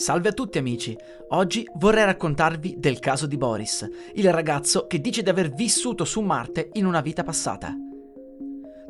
[0.00, 0.96] Salve a tutti amici,
[1.28, 6.22] oggi vorrei raccontarvi del caso di Boris, il ragazzo che dice di aver vissuto su
[6.22, 7.76] Marte in una vita passata.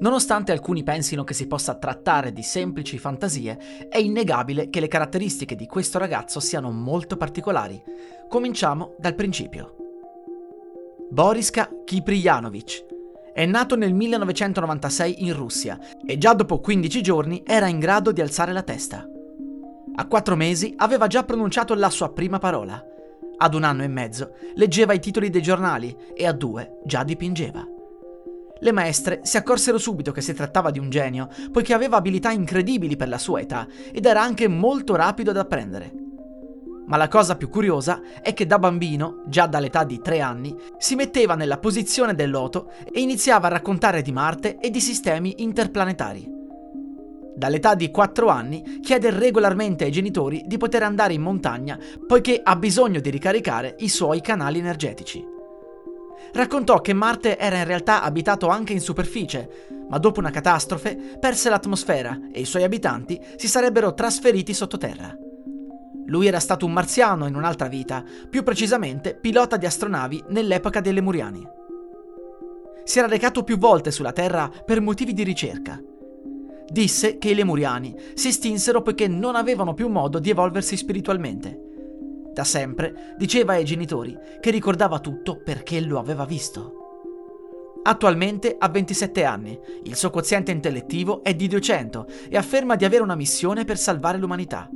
[0.00, 5.56] Nonostante alcuni pensino che si possa trattare di semplici fantasie, è innegabile che le caratteristiche
[5.56, 7.82] di questo ragazzo siano molto particolari.
[8.28, 9.76] Cominciamo dal principio.
[11.08, 12.84] Boriska Kipriyanovich
[13.32, 18.20] è nato nel 1996 in Russia e già dopo 15 giorni era in grado di
[18.20, 19.08] alzare la testa.
[19.98, 22.80] A quattro mesi aveva già pronunciato la sua prima parola.
[23.36, 27.66] Ad un anno e mezzo leggeva i titoli dei giornali e a due già dipingeva.
[28.60, 32.96] Le maestre si accorsero subito che si trattava di un genio, poiché aveva abilità incredibili
[32.96, 35.92] per la sua età ed era anche molto rapido ad apprendere.
[36.86, 40.94] Ma la cosa più curiosa è che da bambino, già dall'età di tre anni, si
[40.94, 46.37] metteva nella posizione del loto e iniziava a raccontare di Marte e di sistemi interplanetari.
[47.38, 52.56] Dall'età di 4 anni chiede regolarmente ai genitori di poter andare in montagna poiché ha
[52.56, 55.24] bisogno di ricaricare i suoi canali energetici.
[56.32, 61.48] Raccontò che Marte era in realtà abitato anche in superficie, ma dopo una catastrofe perse
[61.48, 65.16] l'atmosfera e i suoi abitanti si sarebbero trasferiti sottoterra.
[66.06, 70.92] Lui era stato un marziano in un'altra vita, più precisamente pilota di astronavi nell'epoca dei
[70.92, 71.46] Lemuriani.
[72.82, 75.80] Si era recato più volte sulla Terra per motivi di ricerca.
[76.70, 81.66] Disse che i Lemuriani si estinsero poiché non avevano più modo di evolversi spiritualmente.
[82.34, 86.74] Da sempre diceva ai genitori che ricordava tutto perché lo aveva visto.
[87.82, 93.02] Attualmente ha 27 anni, il suo quoziente intellettivo è di 200 e afferma di avere
[93.02, 94.68] una missione per salvare l'umanità.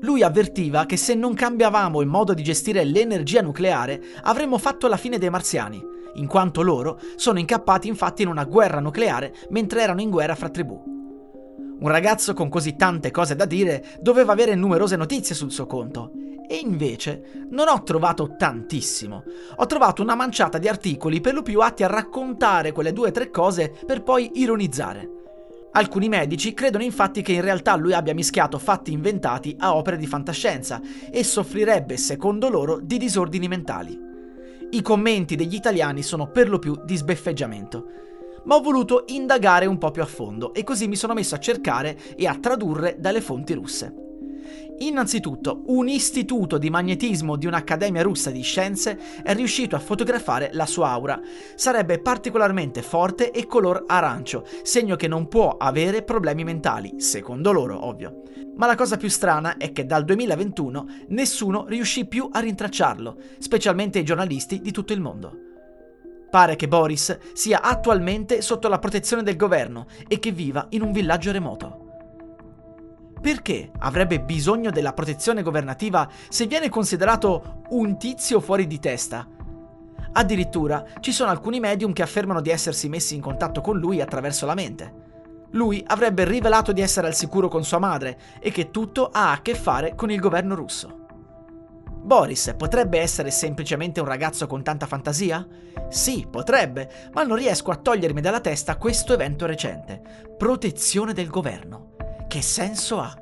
[0.00, 4.96] Lui avvertiva che se non cambiavamo il modo di gestire l'energia nucleare avremmo fatto la
[4.96, 5.80] fine dei marziani,
[6.14, 10.48] in quanto loro sono incappati infatti in una guerra nucleare mentre erano in guerra fra
[10.48, 10.98] tribù.
[11.80, 16.12] Un ragazzo con così tante cose da dire doveva avere numerose notizie sul suo conto.
[16.46, 19.24] E invece non ho trovato tantissimo.
[19.56, 23.12] Ho trovato una manciata di articoli per lo più atti a raccontare quelle due o
[23.12, 25.08] tre cose per poi ironizzare.
[25.72, 30.06] Alcuni medici credono infatti che in realtà lui abbia mischiato fatti inventati a opere di
[30.06, 33.98] fantascienza e soffrirebbe, secondo loro, di disordini mentali.
[34.70, 38.09] I commenti degli italiani sono per lo più di sbeffeggiamento
[38.50, 41.38] ma ho voluto indagare un po' più a fondo e così mi sono messo a
[41.38, 43.94] cercare e a tradurre dalle fonti russe.
[44.78, 50.66] Innanzitutto, un istituto di magnetismo di un'accademia russa di scienze è riuscito a fotografare la
[50.66, 51.20] sua aura.
[51.54, 57.86] Sarebbe particolarmente forte e color arancio, segno che non può avere problemi mentali, secondo loro,
[57.86, 58.22] ovvio.
[58.56, 64.00] Ma la cosa più strana è che dal 2021 nessuno riuscì più a rintracciarlo, specialmente
[64.00, 65.49] i giornalisti di tutto il mondo.
[66.30, 70.92] Pare che Boris sia attualmente sotto la protezione del governo e che viva in un
[70.92, 71.88] villaggio remoto.
[73.20, 79.28] Perché avrebbe bisogno della protezione governativa se viene considerato un tizio fuori di testa?
[80.12, 84.46] Addirittura ci sono alcuni medium che affermano di essersi messi in contatto con lui attraverso
[84.46, 85.08] la mente.
[85.50, 89.42] Lui avrebbe rivelato di essere al sicuro con sua madre e che tutto ha a
[89.42, 90.99] che fare con il governo russo.
[92.10, 95.46] Boris potrebbe essere semplicemente un ragazzo con tanta fantasia?
[95.90, 100.02] Sì, potrebbe, ma non riesco a togliermi dalla testa questo evento recente.
[100.36, 101.94] Protezione del governo.
[102.26, 103.16] Che senso ha?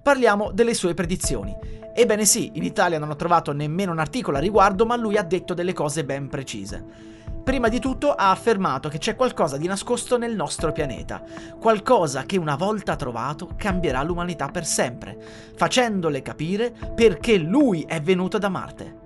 [0.00, 1.52] Parliamo delle sue predizioni.
[1.92, 5.24] Ebbene sì, in Italia non ho trovato nemmeno un articolo a riguardo, ma lui ha
[5.24, 7.11] detto delle cose ben precise.
[7.42, 11.24] Prima di tutto ha affermato che c'è qualcosa di nascosto nel nostro pianeta,
[11.58, 15.18] qualcosa che una volta trovato cambierà l'umanità per sempre,
[15.56, 19.00] facendole capire perché lui è venuto da Marte.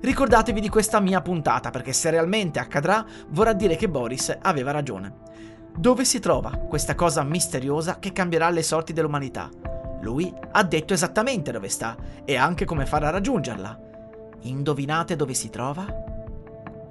[0.00, 5.26] Ricordatevi di questa mia puntata perché se realmente accadrà vorrà dire che Boris aveva ragione.
[5.76, 9.48] Dove si trova questa cosa misteriosa che cambierà le sorti dell'umanità?
[10.00, 13.80] Lui ha detto esattamente dove sta e anche come fare a raggiungerla.
[14.42, 16.07] Indovinate dove si trova?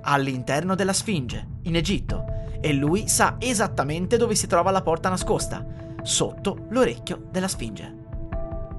[0.07, 2.25] All'interno della Sfinge, in Egitto,
[2.61, 5.65] e lui sa esattamente dove si trova la porta nascosta,
[6.01, 7.95] sotto l'orecchio della Sfinge.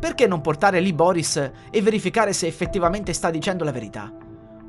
[0.01, 1.37] Perché non portare lì Boris
[1.71, 4.13] e verificare se effettivamente sta dicendo la verità?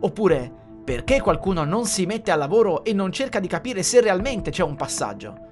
[0.02, 0.52] Oppure,
[0.84, 4.64] perché qualcuno non si mette al lavoro e non cerca di capire se realmente c'è
[4.64, 5.48] un passaggio?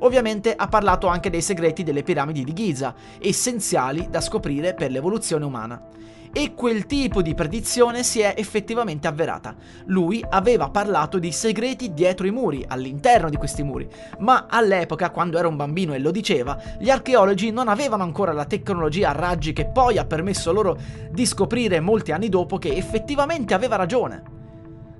[0.00, 5.44] Ovviamente ha parlato anche dei segreti delle piramidi di Giza, essenziali da scoprire per l'evoluzione
[5.44, 5.88] umana.
[6.32, 9.54] E quel tipo di predizione si è effettivamente avverata.
[9.86, 13.88] Lui aveva parlato di segreti dietro i muri, all'interno di questi muri,
[14.18, 18.44] ma all'epoca, quando era un bambino e lo diceva, gli archeologi non avevano ancora la
[18.44, 20.76] tecnologia a raggi che poi ha permesso loro
[21.10, 24.22] di scoprire molti anni dopo che effettivamente aveva ragione.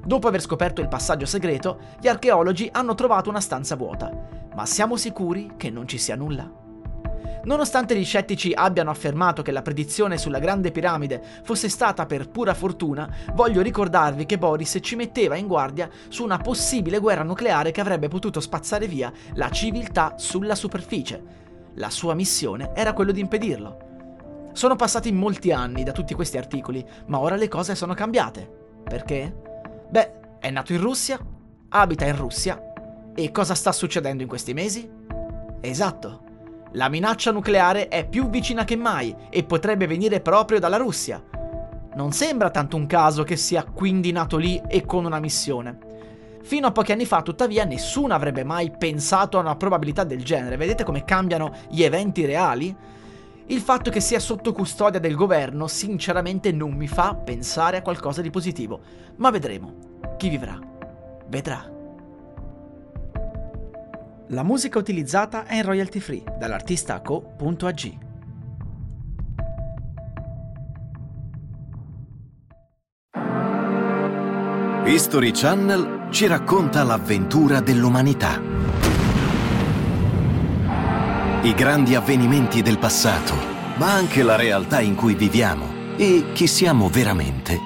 [0.07, 4.46] Dopo aver scoperto il passaggio segreto, gli archeologi hanno trovato una stanza vuota.
[4.57, 6.51] Ma siamo sicuri che non ci sia nulla?
[7.45, 12.55] Nonostante gli scettici abbiano affermato che la predizione sulla Grande Piramide fosse stata per pura
[12.55, 17.83] fortuna, voglio ricordarvi che Boris ci metteva in guardia su una possibile guerra nucleare che
[17.83, 21.23] avrebbe potuto spazzare via la civiltà sulla superficie.
[21.75, 24.51] La sua missione era quello di impedirlo.
[24.55, 28.51] Sono passati molti anni da tutti questi articoli, ma ora le cose sono cambiate.
[28.83, 29.37] Perché?
[29.91, 31.21] Beh, è nato in Russia,
[31.69, 32.73] abita in Russia,
[33.17, 34.89] e cosa sta succedendo in questi mesi?
[35.61, 36.21] Esatto,
[36.73, 41.23] la minaccia nucleare è più vicina che mai e potrebbe venire proprio dalla Russia.
[41.95, 45.79] Non sembra tanto un caso che sia quindi nato lì e con una missione.
[46.43, 50.59] Fino a pochi anni fa, tuttavia, nessuno avrebbe mai pensato a una probabilità del genere.
[50.59, 52.77] Vedete come cambiano gli eventi reali?
[53.47, 58.21] Il fatto che sia sotto custodia del governo, sinceramente, non mi fa pensare a qualcosa
[58.21, 58.81] di positivo.
[59.17, 59.95] Ma vedremo.
[60.19, 60.59] Chi vivrà,
[61.29, 61.76] vedrà.
[64.31, 67.99] La musica utilizzata è in royalty free dall'artista co.ag.
[74.87, 78.41] History Channel ci racconta l'avventura dell'umanità.
[81.43, 83.35] I grandi avvenimenti del passato,
[83.77, 87.57] ma anche la realtà in cui viviamo e chi siamo veramente.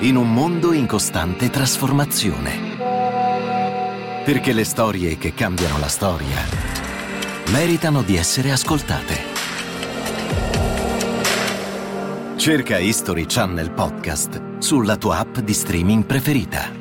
[0.00, 2.67] In un mondo in costante trasformazione
[4.28, 6.36] perché le storie che cambiano la storia
[7.46, 9.16] meritano di essere ascoltate.
[12.36, 16.77] Cerca History Channel Podcast sulla tua app di streaming preferita.